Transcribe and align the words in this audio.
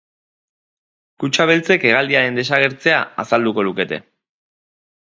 Kutxa 1.23 1.47
beltzek 1.51 1.85
hegaldiaren 1.91 2.41
desagertzea 2.41 3.05
azalduko 3.27 3.69
lukete. 3.71 4.03